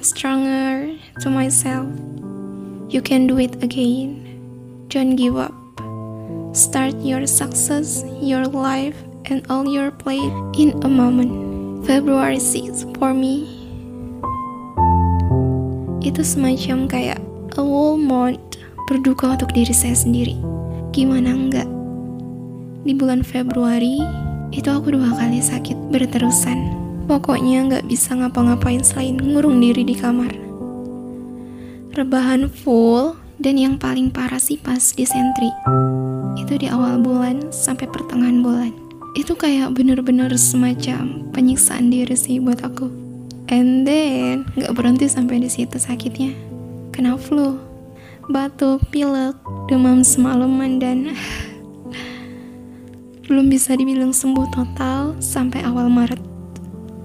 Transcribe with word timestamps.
get 0.00 0.06
stronger 0.06 0.96
to 1.20 1.28
myself. 1.28 1.84
You 2.88 3.02
can 3.04 3.26
do 3.26 3.36
it 3.38 3.62
again. 3.62 4.24
Don't 4.88 5.14
give 5.14 5.36
up. 5.36 5.52
Start 6.56 6.96
your 7.04 7.26
success, 7.26 8.02
your 8.20 8.46
life, 8.46 8.96
and 9.28 9.44
all 9.50 9.68
your 9.68 9.90
plate 9.90 10.32
in 10.56 10.72
a 10.82 10.88
moment. 10.88 11.84
February 11.84 12.40
6 12.40 12.96
for 12.96 13.12
me. 13.12 13.44
Itu 16.00 16.24
semacam 16.24 16.88
kayak 16.88 17.20
a 17.60 17.62
whole 17.62 18.00
month 18.00 18.40
berduka 18.88 19.36
untuk 19.36 19.52
diri 19.52 19.76
saya 19.76 19.92
sendiri. 19.92 20.40
Gimana 20.96 21.28
enggak? 21.28 21.68
Di 22.88 22.96
bulan 22.96 23.20
Februari, 23.20 24.00
itu 24.48 24.68
aku 24.72 24.96
dua 24.96 25.12
kali 25.12 25.44
sakit 25.44 25.76
berterusan. 25.92 26.79
Pokoknya 27.10 27.66
nggak 27.66 27.90
bisa 27.90 28.14
ngapa-ngapain 28.14 28.86
selain 28.86 29.18
ngurung 29.18 29.58
diri 29.58 29.82
di 29.82 29.98
kamar. 29.98 30.30
Rebahan 31.90 32.46
full, 32.46 33.18
dan 33.42 33.58
yang 33.58 33.82
paling 33.82 34.14
parah 34.14 34.38
sih 34.38 34.54
pas 34.54 34.94
di 34.94 35.02
sentri. 35.02 35.50
Itu 36.38 36.54
di 36.54 36.70
awal 36.70 37.02
bulan 37.02 37.50
sampai 37.50 37.90
pertengahan 37.90 38.38
bulan. 38.46 38.70
Itu 39.18 39.34
kayak 39.34 39.74
bener-bener 39.74 40.30
semacam 40.38 41.26
penyiksaan 41.34 41.90
diri 41.90 42.14
sih 42.14 42.38
buat 42.38 42.62
aku. 42.62 42.86
And 43.50 43.82
then, 43.82 44.46
nggak 44.54 44.70
berhenti 44.70 45.10
sampai 45.10 45.42
di 45.42 45.50
situ 45.50 45.82
sakitnya. 45.82 46.30
Kena 46.94 47.18
flu, 47.18 47.58
batuk, 48.30 48.86
pilek, 48.94 49.34
demam 49.66 50.06
semalaman, 50.06 50.78
dan 50.78 51.10
belum 53.26 53.50
bisa 53.50 53.74
dibilang 53.74 54.14
sembuh 54.14 54.46
total 54.54 55.18
sampai 55.18 55.66
awal 55.66 55.90
Maret. 55.90 56.39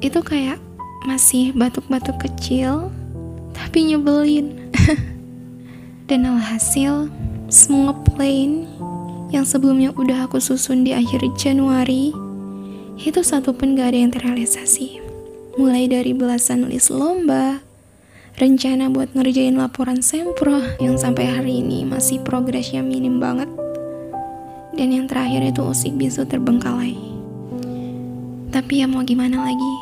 Itu 0.05 0.21
kayak 0.21 0.61
masih 1.09 1.49
batuk-batuk 1.57 2.21
kecil, 2.21 2.93
tapi 3.57 3.89
nyebelin. 3.89 4.69
Dan 6.05 6.29
alhasil, 6.29 7.09
semua 7.49 7.97
plan 8.05 8.69
yang 9.33 9.41
sebelumnya 9.49 9.89
udah 9.97 10.29
aku 10.29 10.37
susun 10.37 10.85
di 10.85 10.93
akhir 10.93 11.25
Januari, 11.33 12.13
itu 13.01 13.25
satu 13.25 13.57
pun 13.57 13.73
gak 13.73 13.97
ada 13.97 13.97
yang 14.05 14.13
terrealisasi. 14.13 15.01
Mulai 15.57 15.89
dari 15.89 16.13
belasan 16.13 16.69
list 16.69 16.93
lomba, 16.93 17.65
rencana 18.37 18.93
buat 18.93 19.09
ngerjain 19.17 19.57
laporan 19.57 20.05
sempro 20.05 20.61
yang 20.77 21.01
sampai 21.01 21.25
hari 21.25 21.65
ini 21.65 21.81
masih 21.81 22.21
progresnya 22.21 22.85
minim 22.85 23.17
banget, 23.17 23.49
dan 24.77 24.93
yang 24.93 25.09
terakhir 25.09 25.49
itu 25.49 25.65
usik 25.65 25.97
bisu 25.97 26.29
terbengkalai. 26.29 27.14
Tapi 28.55 28.79
ya 28.79 28.87
mau 28.87 29.03
gimana 29.03 29.51
lagi? 29.51 29.73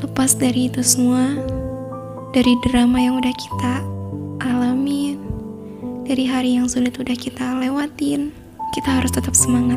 Lepas 0.00 0.40
dari 0.40 0.72
itu 0.72 0.80
semua, 0.80 1.36
dari 2.32 2.56
drama 2.64 2.96
yang 2.96 3.20
udah 3.20 3.34
kita 3.36 3.84
alamin, 4.40 5.20
dari 6.08 6.24
hari 6.24 6.56
yang 6.56 6.64
sulit 6.64 6.96
udah 6.96 7.12
kita 7.12 7.44
lewatin, 7.60 8.32
kita 8.72 8.88
harus 8.88 9.12
tetap 9.12 9.36
semangat. 9.36 9.76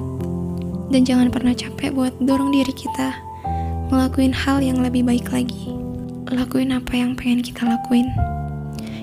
Dan 0.88 1.04
jangan 1.04 1.28
pernah 1.28 1.52
capek 1.52 1.92
buat 1.92 2.16
dorong 2.24 2.56
diri 2.56 2.72
kita 2.72 3.12
ngelakuin 3.92 4.32
hal 4.32 4.64
yang 4.64 4.80
lebih 4.80 5.04
baik 5.04 5.28
lagi. 5.36 5.76
Lakuin 6.32 6.80
apa 6.80 6.96
yang 6.96 7.12
pengen 7.12 7.44
kita 7.44 7.68
lakuin. 7.68 8.08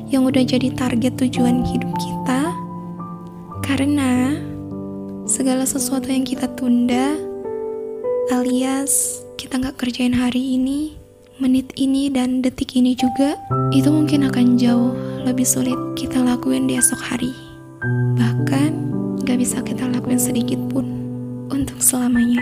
Yang 0.08 0.32
udah 0.32 0.42
jadi 0.48 0.69
target 0.72 1.12
tujuan 1.20 1.60
hidup 1.60 1.92
kita. 2.00 2.56
Karena 3.69 4.32
segala 5.28 5.69
sesuatu 5.69 6.08
yang 6.08 6.25
kita 6.25 6.48
tunda 6.56 7.34
alias 8.33 9.20
kita 9.36 9.61
nggak 9.61 9.77
kerjain 9.77 10.17
hari 10.17 10.56
ini 10.56 10.97
menit 11.36 11.75
ini 11.77 12.08
dan 12.08 12.41
detik 12.41 12.78
ini 12.78 12.97
juga 12.97 13.36
itu 13.75 13.91
mungkin 13.91 14.25
akan 14.31 14.56
jauh 14.56 14.94
lebih 15.27 15.44
sulit 15.44 15.77
kita 15.98 16.22
lakuin 16.22 16.64
di 16.64 16.78
esok 16.78 17.00
hari. 17.00 17.33
Bahkan 18.16 18.71
nggak 19.21 19.38
bisa 19.41 19.60
kita 19.60 19.84
lakuin 19.91 20.21
sedikit 20.21 20.60
pun 20.72 20.87
untuk 21.53 21.76
selamanya 21.84 22.41